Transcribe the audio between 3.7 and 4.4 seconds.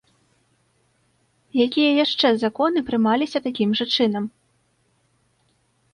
жа чынам?